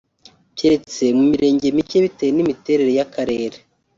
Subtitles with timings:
[0.57, 3.57] keretse mu Mirenge mike bitewe n’imiterere y’Akarere